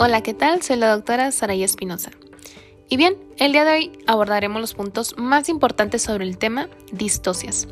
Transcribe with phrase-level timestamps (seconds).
[0.00, 0.62] Hola, ¿qué tal?
[0.62, 2.12] Soy la doctora Saraya Espinosa.
[2.88, 7.66] Y bien, el día de hoy abordaremos los puntos más importantes sobre el tema distocias,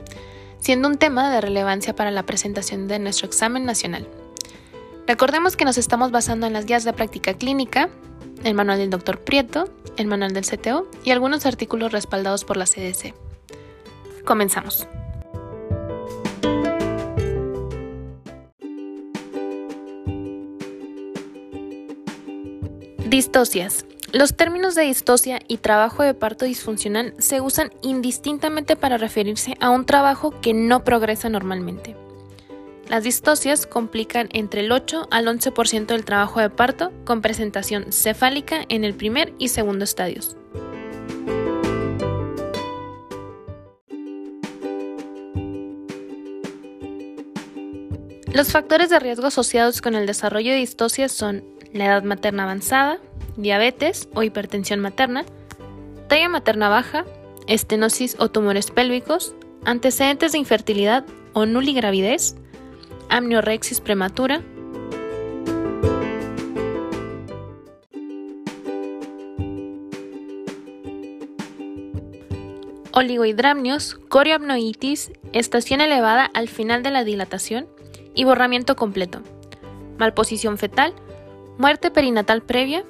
[0.58, 4.08] siendo un tema de relevancia para la presentación de nuestro examen nacional.
[5.06, 7.90] Recordemos que nos estamos basando en las guías de práctica clínica,
[8.42, 12.64] el manual del doctor Prieto, el manual del CTO y algunos artículos respaldados por la
[12.64, 13.14] CDC.
[14.24, 14.88] Comenzamos.
[23.08, 23.86] Distocias.
[24.12, 29.70] Los términos de distocia y trabajo de parto disfuncional se usan indistintamente para referirse a
[29.70, 31.94] un trabajo que no progresa normalmente.
[32.88, 38.64] Las distocias complican entre el 8 al 11% del trabajo de parto con presentación cefálica
[38.68, 40.36] en el primer y segundo estadios.
[48.32, 52.98] Los factores de riesgo asociados con el desarrollo de distocias son la edad materna avanzada,
[53.36, 55.24] diabetes o hipertensión materna,
[56.08, 57.04] talla materna baja,
[57.46, 62.36] estenosis o tumores pélvicos, antecedentes de infertilidad o nuligravidez,
[63.08, 64.42] amniorexis prematura,
[72.96, 77.68] oligohidramnios, corioamnoitis, estación elevada al final de la dilatación
[78.14, 79.20] y borramiento completo,
[79.98, 80.94] malposición fetal,
[81.58, 82.84] muerte perinatal previa,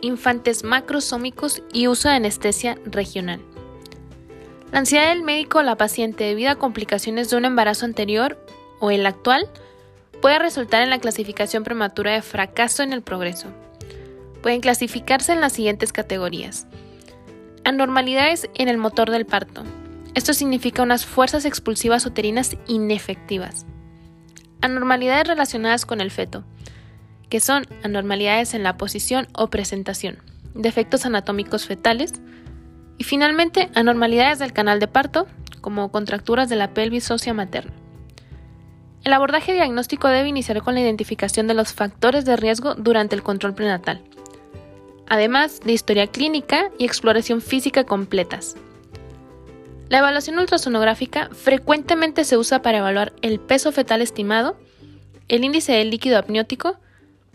[0.00, 3.40] infantes macrosómicos y uso de anestesia regional.
[4.72, 8.38] La ansiedad del médico o la paciente debido a complicaciones de un embarazo anterior
[8.80, 9.48] o el actual
[10.20, 13.48] puede resultar en la clasificación prematura de fracaso en el progreso.
[14.42, 16.66] Pueden clasificarse en las siguientes categorías.
[17.64, 19.62] Anormalidades en el motor del parto.
[20.14, 23.66] Esto significa unas fuerzas expulsivas uterinas inefectivas.
[24.60, 26.44] Anormalidades relacionadas con el feto
[27.28, 30.18] que son anormalidades en la posición o presentación,
[30.54, 32.12] defectos anatómicos fetales
[32.96, 35.26] y finalmente anormalidades del canal de parto,
[35.60, 37.72] como contracturas de la pelvis ósea materna.
[39.04, 43.22] El abordaje diagnóstico debe iniciar con la identificación de los factores de riesgo durante el
[43.22, 44.02] control prenatal,
[45.08, 48.56] además de historia clínica y exploración física completas.
[49.88, 54.56] La evaluación ultrasonográfica frecuentemente se usa para evaluar el peso fetal estimado,
[55.28, 56.78] el índice del líquido apniótico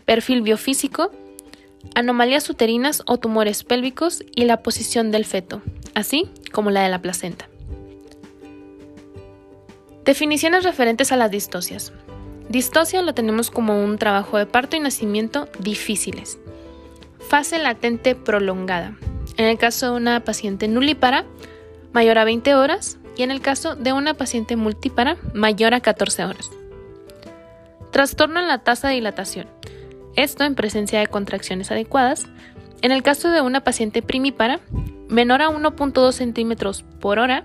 [0.04, 1.10] perfil biofísico,
[1.94, 5.62] anomalías uterinas o tumores pélvicos y la posición del feto,
[5.94, 7.48] así como la de la placenta.
[10.04, 11.92] Definiciones referentes a las distocias.
[12.48, 16.38] Distocia lo tenemos como un trabajo de parto y nacimiento difíciles.
[17.28, 18.96] Fase latente prolongada.
[19.38, 21.24] En el caso de una paciente nulípara,
[21.92, 26.24] mayor a 20 horas, y en el caso de una paciente multípara, mayor a 14
[26.24, 26.50] horas.
[27.92, 29.46] Trastorno en la tasa de dilatación
[30.16, 32.26] esto en presencia de contracciones adecuadas.
[32.82, 34.60] En el caso de una paciente primípara,
[35.08, 37.44] menor a 1.2 centímetros por hora,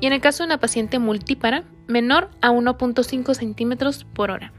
[0.00, 4.52] y en el caso de una paciente multípara, menor a 1.5 centímetros por hora.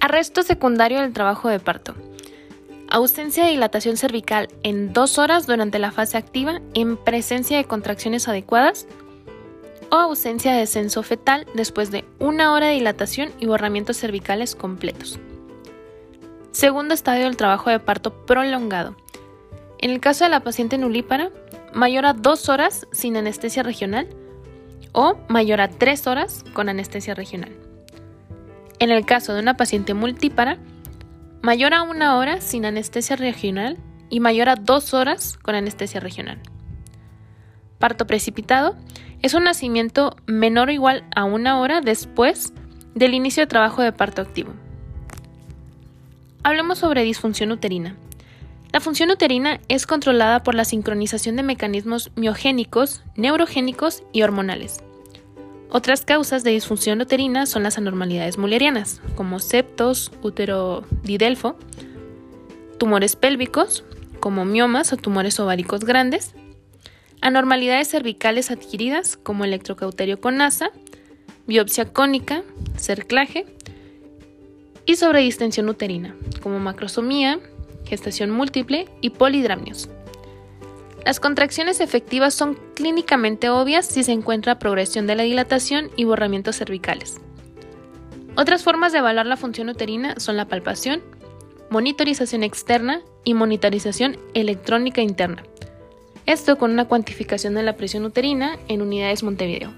[0.00, 1.94] Arresto secundario del trabajo de parto
[2.90, 8.28] ausencia de dilatación cervical en dos horas durante la fase activa en presencia de contracciones
[8.28, 8.86] adecuadas
[9.90, 15.18] o ausencia de descenso fetal después de una hora de dilatación y borramientos cervicales completos.
[16.52, 18.96] Segundo estadio del trabajo de parto prolongado.
[19.78, 21.30] En el caso de la paciente nulípara,
[21.72, 24.08] mayor a dos horas sin anestesia regional
[24.92, 27.52] o mayor a tres horas con anestesia regional.
[28.80, 30.58] En el caso de una paciente multípara,
[31.42, 33.78] mayor a una hora sin anestesia regional
[34.08, 36.38] y mayor a dos horas con anestesia regional.
[37.78, 38.76] Parto precipitado
[39.22, 42.52] es un nacimiento menor o igual a una hora después
[42.94, 44.52] del inicio de trabajo de parto activo.
[46.42, 47.96] Hablemos sobre disfunción uterina.
[48.72, 54.82] La función uterina es controlada por la sincronización de mecanismos miogénicos, neurogénicos y hormonales.
[55.72, 61.56] Otras causas de disfunción uterina son las anormalidades mullerianas, como septos, útero didelfo,
[62.76, 63.84] tumores pélvicos,
[64.18, 66.34] como miomas o tumores ováricos grandes,
[67.20, 70.70] anormalidades cervicales adquiridas, como electrocauterio con NASA,
[71.46, 72.42] biopsia cónica,
[72.76, 73.46] cerclaje,
[74.86, 77.38] y sobredistensión uterina, como macrosomía,
[77.84, 79.88] gestación múltiple y polidramnios.
[81.04, 86.56] Las contracciones efectivas son clínicamente obvias si se encuentra progresión de la dilatación y borramientos
[86.56, 87.20] cervicales.
[88.36, 91.02] Otras formas de evaluar la función uterina son la palpación,
[91.70, 95.42] monitorización externa y monitorización electrónica interna.
[96.26, 99.72] Esto con una cuantificación de la presión uterina en unidades Montevideo.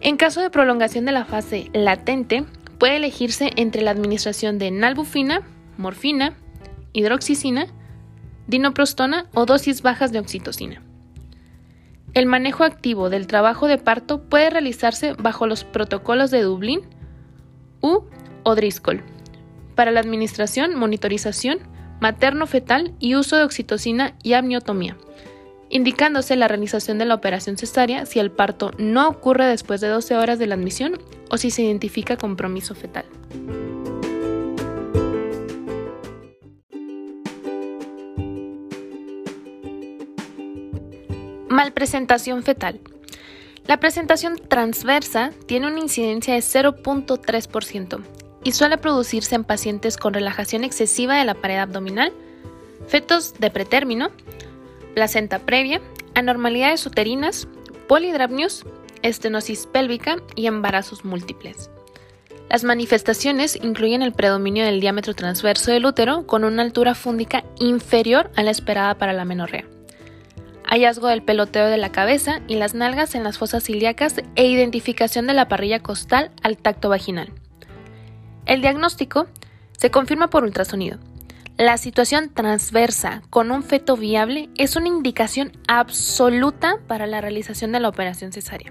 [0.00, 2.44] En caso de prolongación de la fase latente,
[2.78, 5.42] puede elegirse entre la administración de nalbufina,
[5.76, 6.34] morfina,
[6.92, 7.68] hidroxicina,
[8.46, 10.82] dinoprostona o dosis bajas de oxitocina.
[12.14, 16.80] El manejo activo del trabajo de parto puede realizarse bajo los protocolos de Dublín,
[17.82, 18.04] U
[18.42, 19.02] o Driscoll,
[19.74, 21.58] para la administración, monitorización,
[22.00, 24.96] materno-fetal y uso de oxitocina y amniotomía,
[25.68, 30.16] indicándose la realización de la operación cesárea si el parto no ocurre después de 12
[30.16, 30.98] horas de la admisión
[31.30, 33.04] o si se identifica compromiso fetal.
[41.56, 42.80] Malpresentación fetal.
[43.66, 48.04] La presentación transversa tiene una incidencia de 0.3%
[48.44, 52.12] y suele producirse en pacientes con relajación excesiva de la pared abdominal,
[52.88, 54.10] fetos de pretérmino,
[54.94, 55.80] placenta previa,
[56.14, 57.48] anormalidades uterinas,
[57.88, 58.66] polidrapnios,
[59.00, 61.70] estenosis pélvica y embarazos múltiples.
[62.50, 68.30] Las manifestaciones incluyen el predominio del diámetro transverso del útero con una altura fúndica inferior
[68.36, 69.66] a la esperada para la menorrea
[70.76, 75.26] hallazgo del peloteo de la cabeza y las nalgas en las fosas ilíacas e identificación
[75.26, 77.32] de la parrilla costal al tacto vaginal.
[78.44, 79.26] El diagnóstico
[79.76, 80.98] se confirma por ultrasonido.
[81.56, 87.80] La situación transversa con un feto viable es una indicación absoluta para la realización de
[87.80, 88.70] la operación cesárea.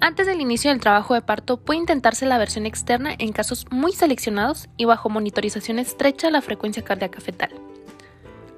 [0.00, 3.92] Antes del inicio del trabajo de parto puede intentarse la versión externa en casos muy
[3.92, 7.50] seleccionados y bajo monitorización estrecha la frecuencia cardíaca fetal.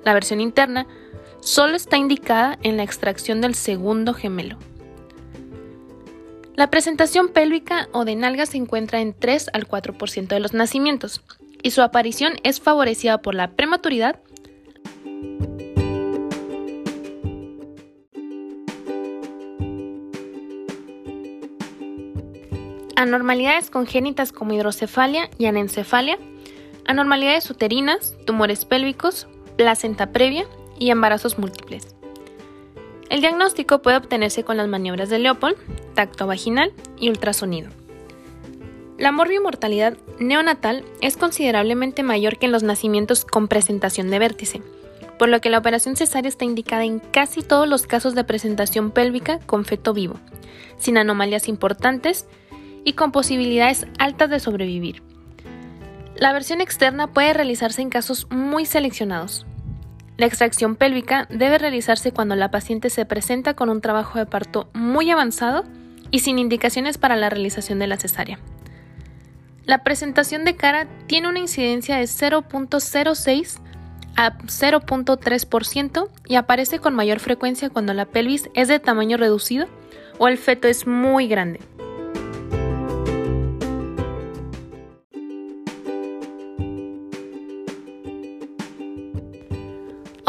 [0.05, 0.89] La versión interna
[1.41, 4.59] solo está indicada en la extracción del segundo gemelo.
[6.57, 11.21] La presentación pélvica o de nalga se encuentra en 3 al 4% de los nacimientos
[11.63, 14.21] y su aparición es favorecida por la prematuridad,
[22.97, 26.19] anormalidades congénitas como hidrocefalia y anencefalia,
[26.87, 30.47] anormalidades uterinas, tumores pélvicos, placenta previa
[30.79, 31.97] y embarazos múltiples.
[33.09, 35.57] El diagnóstico puede obtenerse con las maniobras de Leopold,
[35.95, 37.71] tacto vaginal y ultrasonido.
[38.99, 44.63] La morbimortalidad neonatal es considerablemente mayor que en los nacimientos con presentación de vértice,
[45.19, 48.91] por lo que la operación cesárea está indicada en casi todos los casos de presentación
[48.91, 50.17] pélvica con feto vivo,
[50.79, 52.27] sin anomalías importantes
[52.85, 55.03] y con posibilidades altas de sobrevivir.
[56.17, 59.47] La versión externa puede realizarse en casos muy seleccionados,
[60.17, 64.69] la extracción pélvica debe realizarse cuando la paciente se presenta con un trabajo de parto
[64.73, 65.65] muy avanzado
[66.11, 68.39] y sin indicaciones para la realización de la cesárea.
[69.65, 73.59] La presentación de cara tiene una incidencia de 0.06
[74.17, 79.67] a 0.3% y aparece con mayor frecuencia cuando la pelvis es de tamaño reducido
[80.19, 81.61] o el feto es muy grande.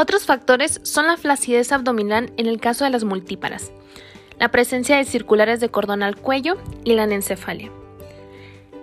[0.07, 3.74] Otros factores son la flacidez abdominal en el caso de las multíparas,
[4.39, 6.56] la presencia de circulares de cordón al cuello
[6.86, 7.69] y la anencefalia.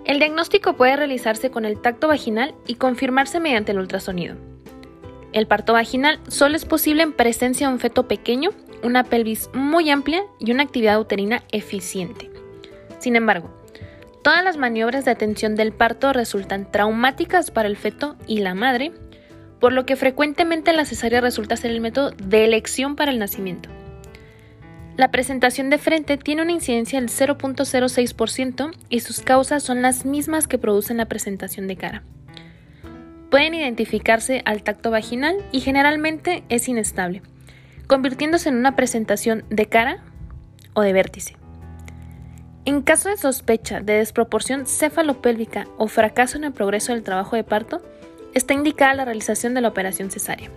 [0.05, 4.35] El diagnóstico puede realizarse con el tacto vaginal y confirmarse mediante el ultrasonido.
[5.33, 8.51] El parto vaginal solo es posible en presencia de un feto pequeño,
[8.83, 12.29] una pelvis muy amplia y una actividad uterina eficiente.
[12.99, 13.49] Sin embargo,
[14.21, 18.91] todas las maniobras de atención del parto resultan traumáticas para el feto y la madre
[19.65, 23.67] por lo que frecuentemente la cesárea resulta ser el método de elección para el nacimiento.
[24.95, 30.47] La presentación de frente tiene una incidencia del 0.06% y sus causas son las mismas
[30.47, 32.03] que producen la presentación de cara.
[33.31, 37.23] Pueden identificarse al tacto vaginal y generalmente es inestable,
[37.87, 40.03] convirtiéndose en una presentación de cara
[40.75, 41.37] o de vértice.
[42.65, 47.43] En caso de sospecha de desproporción cefalopélvica o fracaso en el progreso del trabajo de
[47.43, 47.81] parto,
[48.35, 50.51] está indicada la realización de la operación cesárea.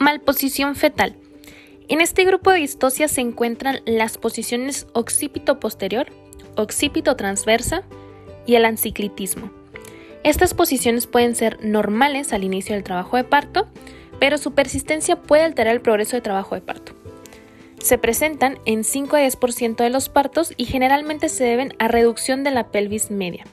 [0.00, 1.16] Malposición fetal.
[1.88, 6.06] En este grupo de distocias se encuentran las posiciones occipito posterior,
[6.56, 7.82] occipito transversa
[8.46, 9.50] y el enciclitismo.
[10.24, 13.66] Estas posiciones pueden ser normales al inicio del trabajo de parto,
[14.18, 17.03] pero su persistencia puede alterar el progreso de trabajo de parto
[17.84, 22.42] se presentan en 5 a 10% de los partos y generalmente se deben a reducción
[22.42, 23.44] de la pelvis media,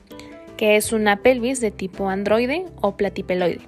[0.56, 3.60] que es una pelvis de tipo androide o platipeloide,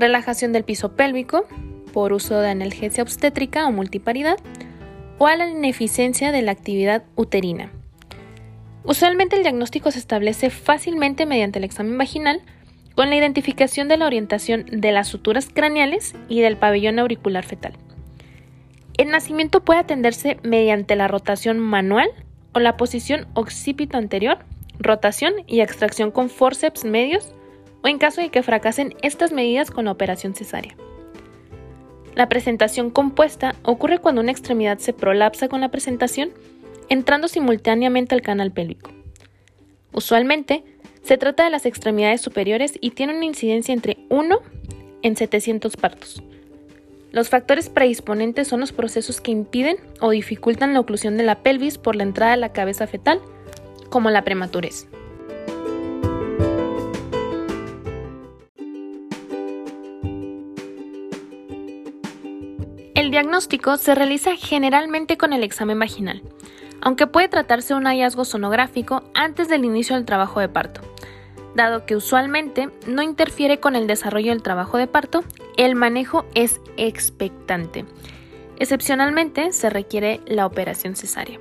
[0.00, 1.46] relajación del piso pélvico
[1.92, 4.38] por uso de analgesia obstétrica o multiparidad,
[5.18, 7.70] o a la ineficiencia de la actividad uterina.
[8.82, 12.42] Usualmente el diagnóstico se establece fácilmente mediante el examen vaginal
[12.96, 17.74] con la identificación de la orientación de las suturas craneales y del pabellón auricular fetal.
[18.96, 22.08] El nacimiento puede atenderse mediante la rotación manual
[22.54, 24.38] o la posición occipito anterior,
[24.78, 27.34] rotación y extracción con forceps medios
[27.82, 30.74] o en caso de que fracasen estas medidas con la operación cesárea.
[32.14, 36.30] La presentación compuesta ocurre cuando una extremidad se prolapsa con la presentación,
[36.88, 38.90] entrando simultáneamente al canal pélvico.
[39.92, 40.64] Usualmente,
[41.02, 44.40] se trata de las extremidades superiores y tiene una incidencia entre 1
[45.02, 46.22] en 700 partos.
[47.16, 51.78] Los factores predisponentes son los procesos que impiden o dificultan la oclusión de la pelvis
[51.78, 53.22] por la entrada de la cabeza fetal,
[53.88, 54.86] como la prematurez.
[62.94, 66.20] El diagnóstico se realiza generalmente con el examen vaginal,
[66.82, 70.82] aunque puede tratarse de un hallazgo sonográfico antes del inicio del trabajo de parto.
[71.56, 75.24] Dado que usualmente no interfiere con el desarrollo del trabajo de parto,
[75.56, 77.86] el manejo es expectante.
[78.58, 81.40] Excepcionalmente se requiere la operación cesárea.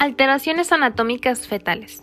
[0.00, 2.02] Alteraciones anatómicas fetales.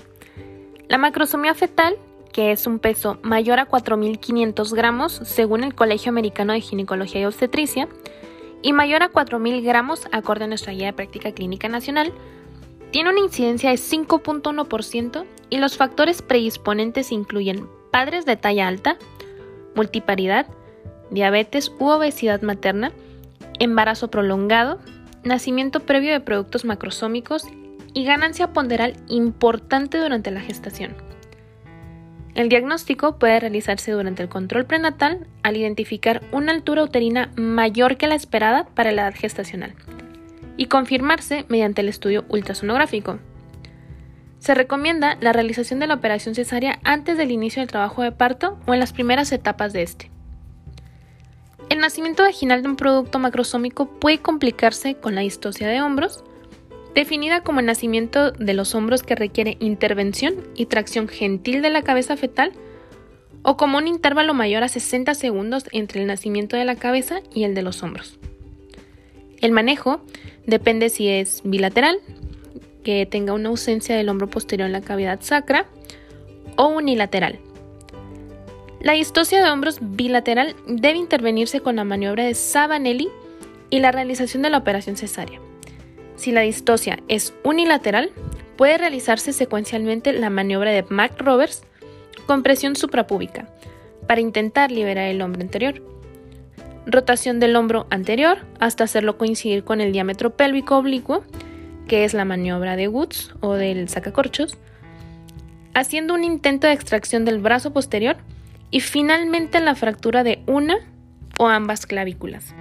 [0.87, 1.97] La macrosomía fetal,
[2.31, 7.25] que es un peso mayor a 4.500 gramos según el Colegio Americano de Ginecología y
[7.25, 7.89] Obstetricia,
[8.61, 12.11] y mayor a 4.000 gramos acorde a nuestra guía de práctica clínica nacional,
[12.91, 18.97] tiene una incidencia de 5.1% y los factores predisponentes incluyen padres de talla alta,
[19.75, 20.47] multiparidad,
[21.11, 22.91] diabetes u obesidad materna,
[23.59, 24.79] embarazo prolongado,
[25.23, 27.43] nacimiento previo de productos macrosómicos
[27.93, 31.06] y ganancia ponderal importante durante la gestación.
[32.37, 38.05] El diagnóstico puede realizarse durante el control prenatal al identificar una altura uterina mayor que
[38.05, 39.73] la esperada para la edad gestacional
[40.55, 43.17] y confirmarse mediante el estudio ultrasonográfico.
[44.37, 48.59] Se recomienda la realización de la operación cesárea antes del inicio del trabajo de parto
[48.67, 50.11] o en las primeras etapas de este.
[51.69, 56.23] El nacimiento vaginal de un producto macrosómico puede complicarse con la distosia de hombros,
[56.97, 61.83] definida como el nacimiento de los hombros que requiere intervención y tracción gentil de la
[61.83, 62.53] cabeza fetal,
[63.43, 67.43] o como un intervalo mayor a 60 segundos entre el nacimiento de la cabeza y
[67.43, 68.17] el de los hombros.
[69.41, 70.01] El manejo
[70.47, 71.99] depende si es bilateral,
[72.83, 75.67] que tenga una ausencia del hombro posterior en la cavidad sacra,
[76.55, 77.37] o unilateral.
[78.81, 83.09] La distosia de hombros bilateral debe intervenirse con la maniobra de Sabanelli
[83.69, 85.39] y la realización de la operación cesárea.
[86.17, 88.11] Si la distosia es unilateral,
[88.57, 91.63] puede realizarse secuencialmente la maniobra de Mac-Roberts
[92.25, 93.47] con presión suprapúbica
[94.07, 95.81] para intentar liberar el hombro anterior.
[96.87, 101.23] Rotación del hombro anterior hasta hacerlo coincidir con el diámetro pélvico oblicuo,
[101.87, 104.57] que es la maniobra de Woods o del sacacorchos,
[105.73, 108.17] haciendo un intento de extracción del brazo posterior
[108.71, 110.77] y finalmente la fractura de una
[111.37, 112.55] o ambas clavículas.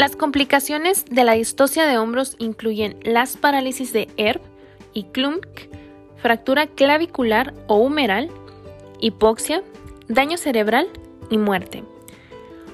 [0.00, 4.40] Las complicaciones de la distosia de hombros incluyen las parálisis de Erb
[4.94, 5.44] y Klumk,
[6.16, 8.30] fractura clavicular o humeral,
[9.00, 9.62] hipoxia,
[10.08, 10.88] daño cerebral
[11.28, 11.84] y muerte.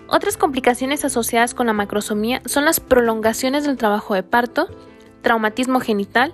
[0.06, 4.68] Otras complicaciones asociadas con la macrosomía son las prolongaciones del trabajo de parto,
[5.22, 6.32] traumatismo genital,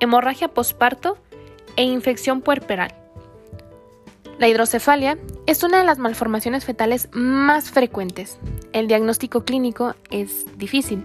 [0.00, 1.18] hemorragia posparto
[1.76, 2.94] e infección puerperal.
[4.38, 8.38] La hidrocefalia es una de las malformaciones fetales más frecuentes.
[8.72, 11.04] El diagnóstico clínico es difícil,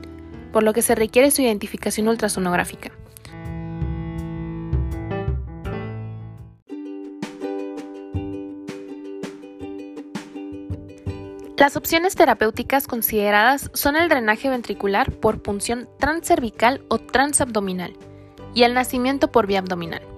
[0.52, 2.92] por lo que se requiere su identificación ultrasonográfica.
[11.56, 17.94] Las opciones terapéuticas consideradas son el drenaje ventricular por punción transcervical o transabdominal
[18.56, 20.09] y el nacimiento por vía abdominal.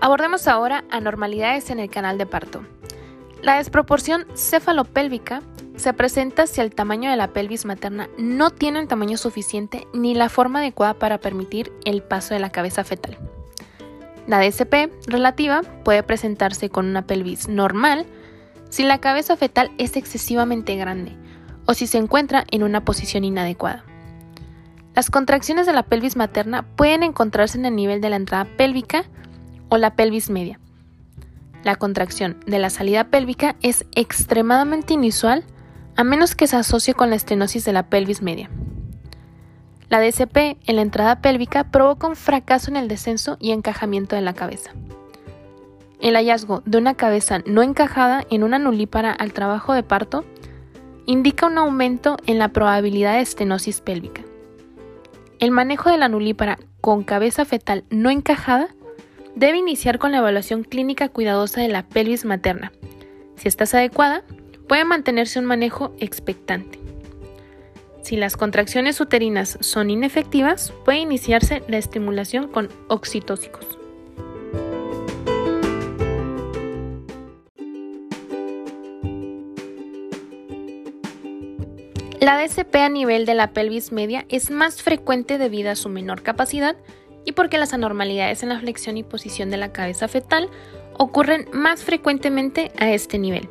[0.00, 2.62] Abordemos ahora anormalidades en el canal de parto.
[3.42, 5.42] La desproporción cefalopélvica
[5.76, 10.14] se presenta si el tamaño de la pelvis materna no tiene un tamaño suficiente ni
[10.14, 13.18] la forma adecuada para permitir el paso de la cabeza fetal.
[14.26, 18.06] La DSP relativa puede presentarse con una pelvis normal
[18.70, 21.16] si la cabeza fetal es excesivamente grande
[21.66, 23.84] o si se encuentra en una posición inadecuada.
[24.94, 29.04] Las contracciones de la pelvis materna pueden encontrarse en el nivel de la entrada pélvica
[29.68, 30.58] o la pelvis media.
[31.64, 35.44] La contracción de la salida pélvica es extremadamente inusual
[35.96, 38.48] a menos que se asocie con la estenosis de la pelvis media.
[39.88, 44.22] La DCP en la entrada pélvica provoca un fracaso en el descenso y encajamiento de
[44.22, 44.72] la cabeza.
[46.00, 50.24] El hallazgo de una cabeza no encajada en una nulípara al trabajo de parto
[51.06, 54.22] indica un aumento en la probabilidad de estenosis pélvica.
[55.40, 58.68] El manejo de la nulípara con cabeza fetal no encajada
[59.38, 62.72] debe iniciar con la evaluación clínica cuidadosa de la pelvis materna.
[63.36, 64.24] Si estás adecuada,
[64.66, 66.80] puede mantenerse un manejo expectante.
[68.02, 73.78] Si las contracciones uterinas son inefectivas, puede iniciarse la estimulación con oxitóxicos.
[82.20, 86.22] La DCP a nivel de la pelvis media es más frecuente debido a su menor
[86.22, 86.76] capacidad
[87.28, 90.48] y porque las anormalidades en la flexión y posición de la cabeza fetal
[90.96, 93.50] ocurren más frecuentemente a este nivel.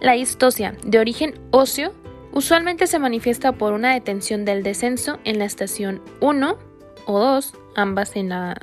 [0.00, 1.94] La distosia de origen óseo
[2.32, 6.58] usualmente se manifiesta por una detención del descenso en la estación 1
[7.06, 8.60] o 2, ambas en la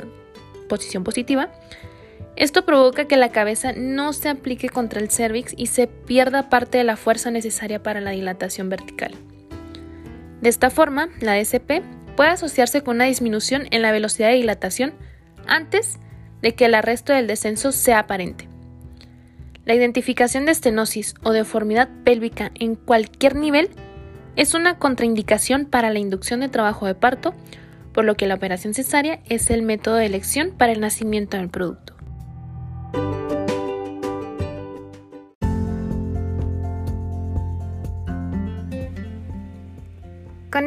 [0.67, 1.49] posición positiva.
[2.35, 6.79] Esto provoca que la cabeza no se aplique contra el cervix y se pierda parte
[6.79, 9.13] de la fuerza necesaria para la dilatación vertical.
[10.41, 14.93] De esta forma, la DCP puede asociarse con una disminución en la velocidad de dilatación
[15.47, 15.97] antes
[16.43, 18.47] de que el arresto del descenso sea aparente.
[19.65, 23.71] La identificación de estenosis o deformidad pélvica en cualquier nivel
[24.35, 27.33] es una contraindicación para la inducción de trabajo de parto,
[27.91, 31.49] por lo que la operación cesárea es el método de elección para el nacimiento del
[31.49, 31.90] producto.